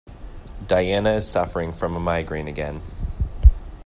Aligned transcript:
Diana 0.67 1.11
is 1.13 1.27
suffering 1.29 1.71
from 1.71 1.91
migraine 2.03 2.47
again. 2.47 2.81